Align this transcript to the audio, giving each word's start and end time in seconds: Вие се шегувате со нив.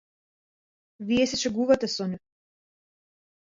Вие 1.09 1.27
се 1.33 1.39
шегувате 1.43 1.91
со 1.97 2.09
нив. 2.15 2.21